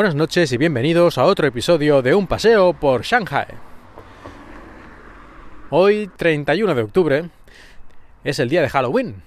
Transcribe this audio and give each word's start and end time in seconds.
Buenas 0.00 0.14
noches 0.14 0.50
y 0.50 0.56
bienvenidos 0.56 1.18
a 1.18 1.24
otro 1.24 1.46
episodio 1.46 2.00
de 2.00 2.14
Un 2.14 2.26
paseo 2.26 2.72
por 2.72 3.02
Shanghai. 3.02 3.48
Hoy, 5.68 6.10
31 6.16 6.74
de 6.74 6.82
octubre, 6.82 7.28
es 8.24 8.38
el 8.38 8.48
día 8.48 8.62
de 8.62 8.70
Halloween. 8.70 9.22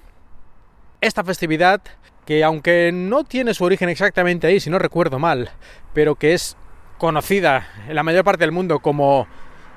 Esta 0.99 1.23
festividad 1.23 1.79
que 2.25 2.43
aunque 2.43 2.89
no 2.91 3.23
tiene 3.23 3.53
su 3.53 3.63
origen 3.63 3.87
exactamente 3.87 4.47
ahí, 4.47 4.59
si 4.59 4.71
no 4.71 4.79
recuerdo 4.79 5.19
mal, 5.19 5.51
pero 5.93 6.15
que 6.15 6.33
es 6.33 6.57
conocida 6.97 7.67
en 7.87 7.93
la 7.93 8.01
mayor 8.01 8.23
parte 8.23 8.43
del 8.43 8.51
mundo 8.51 8.79
como 8.79 9.27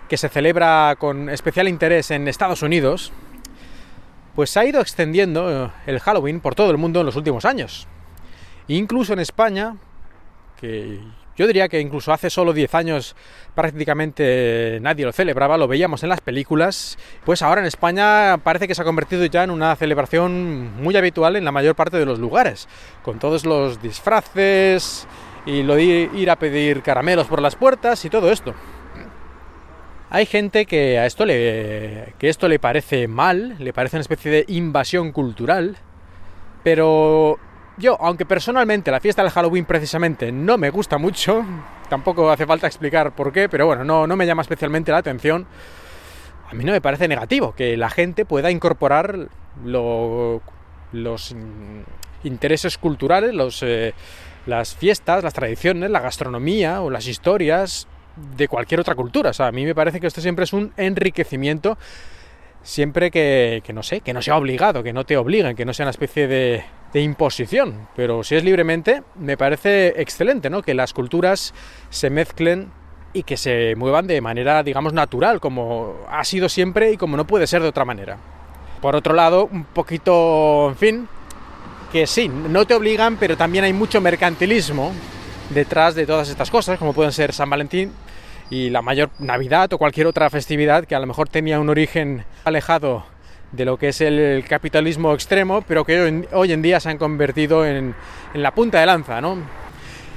que 0.09 0.17
se 0.17 0.31
celebra 0.31 0.97
con 0.99 1.29
especial 1.29 1.69
interés 1.69 2.11
en 2.11 2.27
Estados 2.27 2.63
Unidos, 2.63 3.13
pues 4.35 4.49
se 4.49 4.61
ha 4.61 4.65
ido 4.65 4.81
extendiendo 4.81 5.75
el 5.85 6.01
Halloween 6.01 6.41
por 6.41 6.55
todo 6.55 6.71
el 6.71 6.79
mundo 6.79 7.01
en 7.01 7.07
los 7.07 7.17
últimos 7.17 7.45
años. 7.45 7.87
Incluso 8.67 9.13
en 9.13 9.19
España, 9.19 9.77
que 10.61 11.01
yo 11.37 11.47
diría 11.47 11.69
que 11.69 11.81
incluso 11.81 12.13
hace 12.13 12.31
solo 12.31 12.55
10 12.55 12.75
años 12.75 13.15
prácticamente 13.55 14.79
nadie 14.81 15.05
lo 15.05 15.13
celebraba, 15.13 15.59
lo 15.59 15.69
veíamos 15.69 16.03
en 16.03 16.09
las 16.09 16.21
películas, 16.21 16.99
pues 17.25 17.43
ahora 17.43 17.61
en 17.61 17.67
España 17.67 18.39
parece 18.39 18.67
que 18.67 18.75
se 18.75 18.83
ha 18.83 18.87
convertido 18.87 19.25
ya 19.27 19.45
en 19.45 19.51
una 19.51 19.77
celebración 19.77 20.83
muy 20.83 20.97
habitual 20.97 21.37
en 21.37 21.45
la 21.45 21.53
mayor 21.53 21.75
parte 21.75 21.99
de 21.99 22.07
los 22.07 22.19
lugares, 22.19 22.69
con 23.03 23.19
todos 23.19 23.45
los 23.45 23.83
disfraces 23.83 25.07
y 25.45 25.63
lo 25.63 25.75
de 25.75 26.11
ir 26.15 26.31
a 26.31 26.37
pedir 26.37 26.83
caramelos 26.83 27.27
por 27.27 27.43
las 27.43 27.55
puertas 27.55 28.03
y 28.05 28.11
todo 28.11 28.33
esto. 28.33 28.55
Hay 30.09 30.25
gente 30.25 30.67
que 30.67 30.99
a 30.99 31.07
esto 31.07 31.27
le 31.27 32.15
que 32.19 32.29
esto 32.29 32.49
le 32.49 32.59
parece 32.59 33.09
mal, 33.09 33.57
le 33.59 33.73
parece 33.73 33.97
una 33.97 34.03
especie 34.03 34.31
de 34.31 34.45
invasión 34.49 35.13
cultural, 35.13 35.77
pero 36.63 37.39
yo, 37.77 37.97
aunque 38.01 38.25
personalmente 38.25 38.91
la 38.91 39.01
fiesta 39.01 39.23
del 39.23 39.31
Halloween 39.31 39.65
precisamente 39.65 40.33
no 40.33 40.57
me 40.59 40.71
gusta 40.71 40.99
mucho, 40.99 41.45
tampoco 41.89 42.31
hace 42.31 42.47
falta 42.47 42.67
explicar 42.67 43.15
por 43.15 43.33
qué, 43.33 43.49
pero 43.49 43.67
bueno, 43.67 43.85
no, 43.85 44.07
no 44.07 44.17
me 44.17 44.27
llama 44.27 44.43
especialmente 44.43 44.93
la 44.93 44.99
atención. 44.99 45.47
A 46.51 46.55
mí 46.55 46.65
no 46.65 46.73
me 46.73 46.81
parece 46.81 47.09
negativo 47.09 47.55
que 47.55 47.77
la 47.77 47.91
gente 47.91 48.25
pueda 48.25 48.51
incorporar 48.51 49.29
los 49.65 51.35
intereses 52.23 52.79
culturales, 52.79 53.35
los, 53.35 53.63
eh, 53.63 53.95
las 54.47 54.75
fiestas, 54.75 55.25
las 55.25 55.35
tradiciones, 55.35 55.91
la 55.91 56.01
gastronomía 56.01 56.81
o 56.83 56.91
las 56.91 57.07
historias 57.07 57.89
de 58.37 58.49
cualquier 58.49 58.81
otra 58.81 58.95
cultura. 58.95 59.31
O 59.31 59.35
sea, 59.35 59.49
a 59.49 59.53
mí 59.53 59.65
me 59.65 59.75
parece 59.75 60.01
que 60.01 60.07
esto 60.07 60.21
siempre 60.21 60.45
es 60.45 60.53
un 60.53 60.73
enriquecimiento 60.77 61.77
siempre 62.63 63.11
que, 63.11 63.63
no 63.73 63.83
sé, 63.83 64.01
que 64.01 64.13
no 64.13 64.23
sea 64.23 64.37
obligado, 64.37 64.83
que 64.83 64.93
no 64.93 65.05
te 65.05 65.17
obliguen, 65.17 65.55
que 65.55 65.65
no 65.65 65.73
sea 65.73 65.85
una 65.85 65.91
especie 65.91 66.27
de, 66.27 66.65
de, 66.93 67.01
imposición. 67.01 67.89
Pero 67.95 68.23
si 68.25 68.37
es 68.37 68.45
libremente, 68.45 69.03
me 69.17 69.37
parece 69.37 70.01
excelente, 70.01 70.51
¿no? 70.51 70.63
Que 70.63 70.75
las 70.75 70.93
culturas 70.93 71.55
se 71.91 72.11
mezclen 72.11 72.71
y 73.13 73.23
que 73.23 73.37
se 73.37 73.75
muevan 73.77 74.07
de 74.07 74.21
manera, 74.21 74.63
digamos, 74.63 74.93
natural, 74.93 75.41
como 75.41 75.97
ha 76.09 76.25
sido 76.25 76.49
siempre 76.49 76.93
y 76.93 76.97
como 76.97 77.17
no 77.17 77.27
puede 77.27 77.47
ser 77.47 77.63
de 77.63 77.69
otra 77.69 77.85
manera. 77.85 78.19
Por 78.81 78.95
otro 78.95 79.15
lado, 79.15 79.49
un 79.51 79.65
poquito, 79.65 80.69
en 80.69 80.77
fin, 80.77 81.09
que 81.91 82.07
sí, 82.07 82.29
no 82.29 82.67
te 82.67 82.75
obligan, 82.75 83.17
pero 83.17 83.37
también 83.37 83.65
hay 83.65 83.73
mucho 83.73 84.01
mercantilismo 84.01 84.93
detrás 85.51 85.95
de 85.95 86.07
todas 86.07 86.29
estas 86.29 86.51
cosas, 86.51 86.79
como 86.79 86.93
pueden 86.93 87.13
ser 87.13 87.33
San 87.33 87.49
Valentín, 87.49 87.93
y 88.51 88.71
la 88.71 88.83
mayor 88.83 89.11
Navidad 89.19 89.73
o 89.73 89.79
cualquier 89.79 90.07
otra 90.07 90.31
festividad 90.31 90.85
que 90.85 90.95
a 90.95 91.01
lo 91.01 91.07
mejor 91.07 91.29
tenía 91.29 91.59
un 91.59 91.69
origen 91.69 92.25
alejado 92.45 93.05
de 93.53 93.65
lo 93.65 93.77
que 93.77 93.89
es 93.89 94.01
el 94.01 94.45
capitalismo 94.49 95.15
extremo, 95.15 95.63
pero 95.63 95.85
que 95.85 96.27
hoy 96.33 96.53
en 96.53 96.63
día 96.63 96.81
se 96.81 96.91
han 96.91 96.99
convertido 96.99 97.65
en, 97.65 97.95
en 98.35 98.43
la 98.43 98.53
punta 98.55 98.81
de 98.81 98.87
lanza, 98.87 99.21
¿no? 99.21 99.39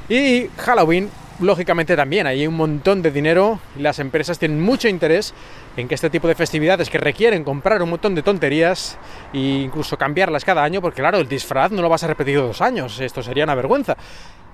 Y 0.09 0.49
Halloween, 0.57 1.09
lógicamente 1.39 1.95
también, 1.95 2.27
hay 2.27 2.47
un 2.47 2.55
montón 2.55 3.01
de 3.01 3.11
dinero 3.11 3.59
y 3.77 3.81
las 3.81 3.99
empresas 3.99 4.39
tienen 4.39 4.59
mucho 4.59 4.87
interés 4.87 5.33
en 5.77 5.87
que 5.87 5.95
este 5.95 6.09
tipo 6.09 6.27
de 6.27 6.35
festividades 6.35 6.89
que 6.89 6.97
requieren 6.97 7.43
comprar 7.43 7.81
un 7.81 7.91
montón 7.91 8.15
de 8.15 8.23
tonterías 8.23 8.97
e 9.33 9.37
incluso 9.37 9.97
cambiarlas 9.97 10.43
cada 10.43 10.63
año, 10.63 10.81
porque 10.81 11.01
claro, 11.01 11.19
el 11.19 11.27
disfraz 11.27 11.71
no 11.71 11.81
lo 11.81 11.89
vas 11.89 12.03
a 12.03 12.07
repetir 12.07 12.37
dos 12.37 12.61
años, 12.61 12.99
esto 12.99 13.21
sería 13.21 13.43
una 13.43 13.55
vergüenza. 13.55 13.95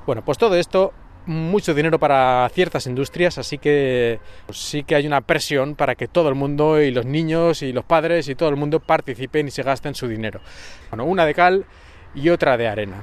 Bueno, 0.06 0.24
pues 0.24 0.38
todo 0.38 0.56
esto 0.56 0.94
mucho 1.26 1.74
dinero 1.74 2.00
para 2.00 2.50
ciertas 2.54 2.88
industrias, 2.88 3.38
así 3.38 3.58
que 3.58 4.20
pues, 4.46 4.58
sí 4.58 4.84
que 4.84 4.96
hay 4.96 5.08
una 5.08 5.22
presión 5.22 5.76
para 5.76 5.96
que 5.96 6.08
todo 6.08 6.30
el 6.30 6.36
mundo 6.36 6.82
y 6.82 6.92
los 6.92 7.06
niños 7.06 7.62
y 7.62 7.74
los 7.74 7.86
padres 7.86 8.28
y 8.30 8.36
todo 8.36 8.50
el 8.50 8.56
mundo 8.56 8.80
participen 8.80 9.48
y 9.48 9.52
se 9.52 9.64
gasten 9.64 9.96
su 9.96 10.08
dinero. 10.08 10.42
Bueno, 10.90 11.06
una 11.06 11.26
de 11.26 11.34
cal 11.34 11.66
y 12.14 12.30
otra 12.30 12.58
de 12.58 12.68
arena. 12.68 12.98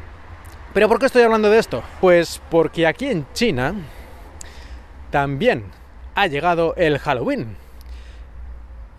¿Pero 0.72 0.88
por 0.88 0.98
qué 0.98 1.06
estoy 1.06 1.22
hablando 1.22 1.50
de 1.50 1.58
esto? 1.58 1.82
Pues 2.00 2.40
porque 2.50 2.86
aquí 2.86 3.06
en 3.06 3.26
China 3.34 3.74
también 5.10 5.64
ha 6.14 6.26
llegado 6.26 6.74
el 6.76 6.98
Halloween. 6.98 7.56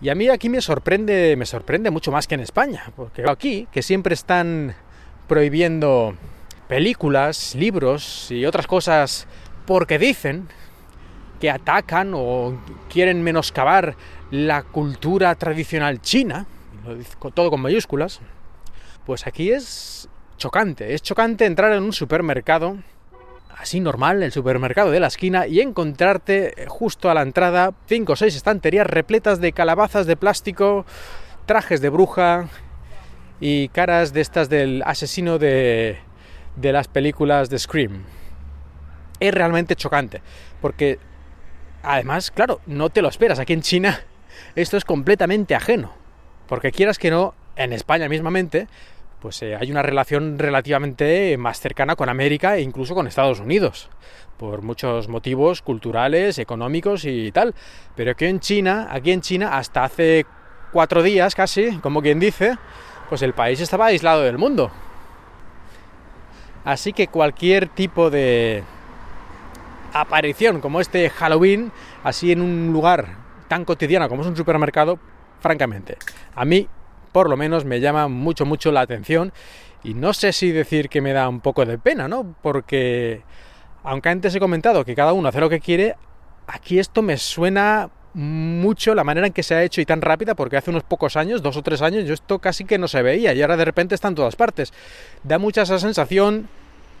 Y 0.00 0.08
a 0.08 0.14
mí 0.14 0.28
aquí 0.28 0.48
me 0.48 0.60
sorprende, 0.60 1.34
me 1.36 1.46
sorprende 1.46 1.90
mucho 1.90 2.12
más 2.12 2.26
que 2.26 2.34
en 2.34 2.40
España, 2.40 2.92
porque 2.94 3.24
aquí, 3.28 3.66
que 3.72 3.82
siempre 3.82 4.14
están 4.14 4.74
prohibiendo 5.26 6.14
películas, 6.74 7.54
libros 7.54 8.32
y 8.32 8.44
otras 8.46 8.66
cosas 8.66 9.28
porque 9.64 9.96
dicen 9.96 10.48
que 11.40 11.48
atacan 11.48 12.10
o 12.16 12.60
quieren 12.92 13.22
menoscabar 13.22 13.94
la 14.32 14.64
cultura 14.64 15.32
tradicional 15.36 16.02
china, 16.02 16.46
todo 17.32 17.50
con 17.50 17.60
mayúsculas, 17.60 18.18
pues 19.06 19.24
aquí 19.28 19.52
es 19.52 20.08
chocante. 20.36 20.94
Es 20.94 21.02
chocante 21.02 21.46
entrar 21.46 21.72
en 21.74 21.84
un 21.84 21.92
supermercado, 21.92 22.78
así 23.56 23.78
normal, 23.78 24.24
el 24.24 24.32
supermercado 24.32 24.90
de 24.90 24.98
la 24.98 25.06
esquina, 25.06 25.46
y 25.46 25.60
encontrarte 25.60 26.66
justo 26.66 27.08
a 27.08 27.14
la 27.14 27.22
entrada 27.22 27.72
cinco 27.86 28.14
o 28.14 28.16
seis 28.16 28.34
estanterías 28.34 28.88
repletas 28.88 29.40
de 29.40 29.52
calabazas 29.52 30.06
de 30.06 30.16
plástico, 30.16 30.86
trajes 31.46 31.80
de 31.80 31.90
bruja 31.90 32.48
y 33.38 33.68
caras 33.68 34.12
de 34.12 34.22
estas 34.22 34.48
del 34.48 34.82
asesino 34.84 35.38
de, 35.38 36.00
de 36.56 36.72
las 36.72 36.88
películas 36.88 37.50
de 37.50 37.58
Scream. 37.58 38.04
Es 39.20 39.32
realmente 39.32 39.76
chocante, 39.76 40.22
porque 40.60 40.98
además, 41.82 42.30
claro, 42.30 42.60
no 42.66 42.90
te 42.90 43.02
lo 43.02 43.08
esperas. 43.08 43.38
Aquí 43.38 43.52
en 43.52 43.62
China 43.62 44.00
esto 44.54 44.76
es 44.76 44.84
completamente 44.84 45.54
ajeno, 45.54 45.92
porque 46.48 46.72
quieras 46.72 46.98
que 46.98 47.10
no, 47.10 47.34
en 47.56 47.72
España 47.72 48.08
mismamente, 48.08 48.68
pues 49.20 49.42
eh, 49.42 49.56
hay 49.56 49.70
una 49.70 49.82
relación 49.82 50.38
relativamente 50.38 51.36
más 51.38 51.60
cercana 51.60 51.96
con 51.96 52.08
América 52.08 52.56
e 52.56 52.60
incluso 52.60 52.94
con 52.94 53.06
Estados 53.06 53.40
Unidos, 53.40 53.88
por 54.36 54.62
muchos 54.62 55.08
motivos 55.08 55.62
culturales, 55.62 56.38
económicos 56.38 57.04
y 57.04 57.32
tal. 57.32 57.54
Pero 57.96 58.12
aquí 58.12 58.26
en 58.26 58.40
China, 58.40 58.88
aquí 58.90 59.12
en 59.12 59.22
China, 59.22 59.56
hasta 59.56 59.84
hace 59.84 60.26
cuatro 60.72 61.02
días 61.02 61.34
casi, 61.34 61.78
como 61.78 62.02
quien 62.02 62.20
dice, 62.20 62.56
pues 63.08 63.22
el 63.22 63.32
país 63.32 63.60
estaba 63.60 63.86
aislado 63.86 64.22
del 64.22 64.38
mundo. 64.38 64.70
Así 66.64 66.92
que 66.92 67.08
cualquier 67.08 67.68
tipo 67.68 68.10
de 68.10 68.62
aparición 69.92 70.60
como 70.60 70.80
este 70.80 71.08
Halloween, 71.10 71.70
así 72.02 72.32
en 72.32 72.40
un 72.40 72.72
lugar 72.72 73.16
tan 73.48 73.64
cotidiano 73.64 74.08
como 74.08 74.22
es 74.22 74.28
un 74.28 74.36
supermercado, 74.36 74.98
francamente, 75.40 75.98
a 76.34 76.44
mí 76.44 76.68
por 77.12 77.30
lo 77.30 77.36
menos 77.36 77.64
me 77.64 77.80
llama 77.80 78.08
mucho, 78.08 78.44
mucho 78.44 78.72
la 78.72 78.80
atención 78.80 79.32
y 79.84 79.94
no 79.94 80.12
sé 80.14 80.32
si 80.32 80.50
decir 80.50 80.88
que 80.88 81.00
me 81.00 81.12
da 81.12 81.28
un 81.28 81.40
poco 81.40 81.64
de 81.64 81.78
pena, 81.78 82.08
¿no? 82.08 82.34
Porque 82.42 83.22
aunque 83.84 84.08
antes 84.08 84.34
he 84.34 84.40
comentado 84.40 84.84
que 84.84 84.94
cada 84.94 85.12
uno 85.12 85.28
hace 85.28 85.40
lo 85.40 85.50
que 85.50 85.60
quiere, 85.60 85.94
aquí 86.46 86.78
esto 86.78 87.02
me 87.02 87.18
suena 87.18 87.90
mucho 88.14 88.94
la 88.94 89.04
manera 89.04 89.26
en 89.26 89.32
que 89.32 89.42
se 89.42 89.54
ha 89.54 89.62
hecho 89.62 89.80
y 89.80 89.86
tan 89.86 90.00
rápida, 90.00 90.34
porque 90.34 90.56
hace 90.56 90.70
unos 90.70 90.84
pocos 90.84 91.16
años, 91.16 91.42
dos 91.42 91.56
o 91.56 91.62
tres 91.62 91.82
años, 91.82 92.04
yo 92.04 92.14
esto 92.14 92.38
casi 92.38 92.64
que 92.64 92.78
no 92.78 92.88
se 92.88 93.02
veía 93.02 93.34
y 93.34 93.42
ahora 93.42 93.56
de 93.56 93.64
repente 93.64 93.94
está 93.94 94.08
en 94.08 94.14
todas 94.14 94.36
partes. 94.36 94.72
Da 95.24 95.38
mucha 95.38 95.62
esa 95.62 95.78
sensación 95.78 96.48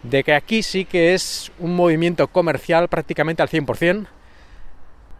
de 0.02 0.22
que 0.22 0.34
aquí 0.34 0.62
sí 0.62 0.84
que 0.84 1.14
es 1.14 1.50
un 1.58 1.74
movimiento 1.74 2.26
comercial 2.28 2.88
prácticamente 2.88 3.42
al 3.42 3.48
100%, 3.48 4.06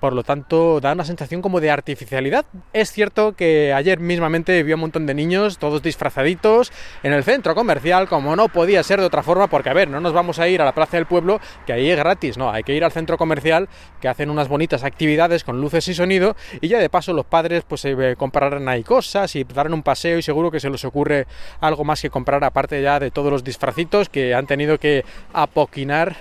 por 0.05 0.13
lo 0.13 0.23
tanto 0.23 0.83
da 0.83 0.93
una 0.93 1.07
sensación 1.07 1.41
como 1.41 1.63
de 1.63 1.71
artificialidad. 1.71 2.45
Es 2.75 2.93
cierto 2.93 3.33
que 3.33 3.73
ayer 3.73 4.01
mismamente 4.01 4.63
vi 4.63 4.75
un 4.75 4.81
montón 4.81 5.07
de 5.07 5.15
niños, 5.15 5.57
todos 5.57 5.81
disfrazaditos, 5.81 6.73
en 7.03 7.15
el 7.15 7.25
centro 7.25 7.55
comercial, 7.55 8.07
como 8.07 8.37
no 8.37 8.49
podía 8.49 8.83
ser 8.83 9.01
de 9.01 9.07
otra 9.07 9.23
forma, 9.23 9.47
porque 9.47 9.71
a 9.71 9.73
ver, 9.73 9.89
no 9.89 10.03
nos 10.03 10.13
vamos 10.13 10.39
a 10.39 10.47
ir 10.47 10.61
a 10.61 10.67
la 10.67 10.75
Plaza 10.75 10.99
del 10.99 11.07
Pueblo, 11.07 11.41
que 11.65 11.73
ahí 11.73 11.89
es 11.89 11.97
gratis, 11.97 12.37
no, 12.37 12.51
hay 12.51 12.65
que 12.65 12.75
ir 12.75 12.85
al 12.85 12.93
centro 12.93 13.17
comercial, 13.17 13.71
que 14.03 14.09
hacen 14.09 14.29
unas 14.29 14.47
bonitas 14.47 14.85
actividades 14.85 15.43
con 15.43 15.59
luces 15.59 15.89
y 15.89 15.95
sonido, 15.95 16.37
y 16.61 16.69
ya 16.69 16.81
de 16.81 16.91
paso 16.91 17.15
los 17.15 17.25
padres 17.25 17.65
pues 17.67 17.81
se 17.81 18.15
comprarán 18.17 18.69
ahí 18.69 18.83
cosas 18.83 19.35
y 19.37 19.45
darán 19.45 19.73
un 19.73 19.83
paseo 19.83 20.19
y 20.19 20.23
seguro 20.23 20.51
que 20.51 20.61
se 20.61 20.69
les 20.69 20.85
ocurre 20.85 21.27
algo 21.61 21.83
más 21.83 22.03
que 22.03 22.11
comprar 22.11 22.45
aparte 22.45 22.83
ya 22.83 23.01
de 23.01 23.11
todos 23.11 23.33
los 23.33 23.43
disfracitos 23.43 24.11
que 24.11 24.35
han 24.35 24.47
tenido 24.47 24.79
que 24.79 25.03
apoquinar 25.33 26.15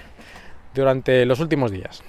durante 0.74 1.26
los 1.26 1.42
últimos 1.42 1.70
días. 1.70 2.02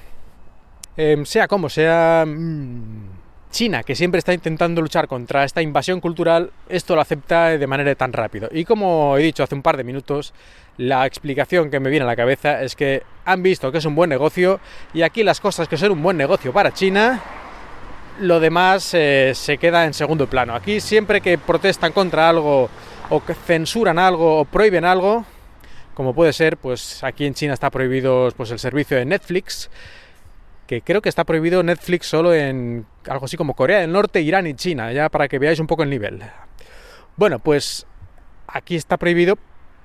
Em, 0.97 1.25
sea 1.25 1.49
como 1.49 1.69
sea, 1.69 2.25
mm, 2.27 3.15
China, 3.51 3.83
que 3.83 3.95
siempre 3.95 4.19
está 4.19 4.33
intentando 4.33 4.81
luchar 4.81 5.09
contra 5.09 5.45
esta 5.45 5.63
invasión 5.63 6.01
cultural, 6.01 6.51
esto 6.69 6.95
lo 6.95 7.01
acepta 7.01 7.57
de 7.57 7.67
manera 7.67 7.95
tan 7.95 8.13
rápido. 8.13 8.49
Y 8.51 8.65
como 8.65 9.17
he 9.17 9.23
dicho 9.23 9.43
hace 9.43 9.55
un 9.55 9.63
par 9.63 9.77
de 9.77 9.85
minutos, 9.85 10.35
la 10.77 11.07
explicación 11.07 11.71
que 11.71 11.79
me 11.81 11.91
viene 11.91 12.05
a 12.05 12.07
la 12.07 12.17
cabeza 12.17 12.63
es 12.63 12.75
que 12.75 13.03
han 13.25 13.43
visto 13.43 13.71
que 13.71 13.79
es 13.79 13.85
un 13.85 13.95
buen 13.95 14.11
negocio 14.11 14.61
y 14.93 15.03
aquí 15.03 15.23
las 15.23 15.41
cosas 15.41 15.69
que 15.69 15.77
son 15.77 15.93
un 15.93 16.03
buen 16.03 16.17
negocio 16.17 16.53
para 16.53 16.73
China, 16.73 17.23
lo 18.21 18.41
demás 18.41 18.93
eh, 18.95 19.33
se 19.35 19.59
queda 19.59 19.85
en 19.85 19.95
segundo 19.95 20.29
plano. 20.29 20.55
Aquí 20.55 20.81
siempre 20.81 21.21
que 21.21 21.39
protestan 21.39 21.93
contra 21.93 22.29
algo 22.29 22.69
o 23.11 23.25
que 23.25 23.35
censuran 23.35 23.99
algo 23.99 24.41
o 24.41 24.45
prohíben 24.45 24.85
algo, 24.85 25.25
como 25.95 26.13
puede 26.13 26.33
ser, 26.33 26.57
pues 26.57 27.05
aquí 27.05 27.25
en 27.25 27.35
China 27.35 27.55
está 27.55 27.71
prohibido 27.71 28.29
pues, 28.37 28.51
el 28.51 28.59
servicio 28.59 28.97
de 28.97 29.05
Netflix, 29.05 29.71
que 30.67 30.83
creo 30.83 31.03
que 31.03 31.09
está 31.09 31.25
prohibido 31.25 31.63
Netflix 31.63 32.07
solo 32.07 32.33
en 32.35 32.87
algo 33.09 33.27
así 33.27 33.37
como 33.37 33.55
Corea 33.55 33.81
del 33.81 33.93
Norte, 33.93 34.21
Irán 34.21 34.47
y 34.47 34.55
China, 34.55 34.93
ya 34.93 35.09
para 35.09 35.29
que 35.29 35.39
veáis 35.39 35.61
un 35.61 35.67
poco 35.67 35.83
el 35.83 35.91
nivel. 35.91 36.23
Bueno, 37.17 37.39
pues 37.39 37.87
aquí 38.47 38.77
está 38.77 38.97
prohibido, 38.97 39.37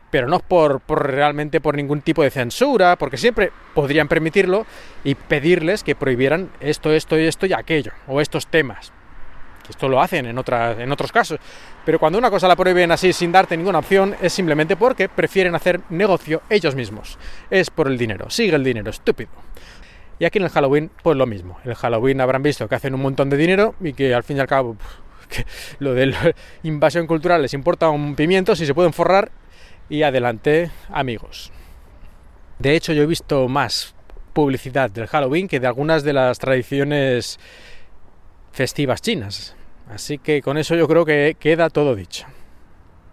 pero 0.10 0.28
no 0.28 0.40
por, 0.40 0.82
realmente 0.88 1.62
por 1.62 1.76
ningún 1.76 2.02
tipo 2.02 2.24
de 2.24 2.32
censura, 2.32 2.96
porque 2.98 3.18
siempre 3.18 3.52
podrían 3.74 4.08
permitirlo 4.08 4.66
y 5.04 5.16
pedirles 5.16 5.84
que 5.84 5.96
prohibieran 5.96 6.50
esto, 6.60 6.92
esto 6.92 7.20
y 7.20 7.26
esto 7.26 7.46
y 7.46 7.54
aquello, 7.54 7.92
o 8.08 8.22
estos 8.22 8.48
temas. 8.48 8.92
Esto 9.70 9.88
lo 9.88 10.02
hacen 10.02 10.26
en, 10.26 10.38
otras, 10.38 10.80
en 10.80 10.92
otros 10.92 11.12
casos. 11.12 11.40
Pero 11.86 12.00
cuando 12.00 12.18
una 12.18 12.32
cosa 12.32 12.48
la 12.48 12.56
prohíben 12.56 12.92
así 12.92 13.14
sin 13.14 13.32
darte 13.32 13.56
ninguna 13.56 13.80
opción, 13.80 14.16
es 14.20 14.34
simplemente 14.34 14.76
porque 14.76 15.08
prefieren 15.08 15.54
hacer 15.54 15.82
negocio 15.90 16.42
ellos 16.50 16.74
mismos. 16.74 17.20
Es 17.52 17.70
por 17.70 17.88
el 17.88 17.98
dinero. 17.98 18.32
Sigue 18.32 18.56
el 18.56 18.64
dinero, 18.64 18.90
estúpido. 18.90 19.30
Y 20.20 20.26
aquí 20.26 20.38
en 20.38 20.44
el 20.44 20.50
Halloween, 20.50 20.92
pues 21.02 21.18
lo 21.18 21.26
mismo. 21.26 21.58
En 21.64 21.72
el 21.72 21.76
Halloween 21.76 22.20
habrán 22.20 22.44
visto 22.44 22.68
que 22.68 22.76
hacen 22.76 22.94
un 22.94 23.02
montón 23.02 23.30
de 23.30 23.38
dinero 23.38 23.74
y 23.80 23.94
que 23.94 24.14
al 24.14 24.24
fin 24.24 24.38
y 24.38 24.42
al 24.42 24.48
cabo 24.48 24.76
lo 25.80 25.94
de 25.94 26.08
la 26.08 26.36
invasión 26.64 27.08
cultural 27.08 27.42
les 27.42 27.54
importa 27.54 27.90
un 27.90 28.16
pimiento 28.16 28.56
si 28.56 28.66
se 28.66 28.74
pueden 28.74 28.94
forrar 28.94 29.32
y 29.90 30.04
adelante 30.04 30.72
amigos. 30.90 31.52
De 32.60 32.76
hecho 32.76 32.92
yo 32.92 33.04
he 33.04 33.08
visto 33.08 33.48
más 33.48 33.96
publicidad 34.34 34.92
del 34.92 35.08
Halloween 35.08 35.48
que 35.48 35.62
de 35.62 35.68
algunas 35.68 36.04
de 36.04 36.14
las 36.14 36.38
tradiciones 36.38 37.40
festivas 38.52 39.02
chinas. 39.02 39.56
Así 39.90 40.18
que 40.18 40.42
con 40.42 40.58
eso 40.58 40.76
yo 40.76 40.88
creo 40.88 41.06
que 41.06 41.38
queda 41.40 41.70
todo 41.70 41.96
dicho. 41.96 42.28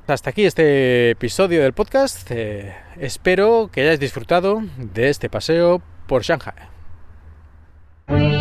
Hasta 0.08 0.31
aquí 0.31 0.44
este 0.44 1.11
episodio 1.11 1.62
del 1.62 1.73
podcast. 1.73 2.31
Eh, 2.31 2.75
espero 2.99 3.70
que 3.73 3.82
hayáis 3.82 3.99
disfrutado 3.99 4.62
de 4.76 5.08
este 5.08 5.31
paseo 5.31 5.81
por 6.06 6.23
Shanghai. 6.23 6.75
We 8.08 8.36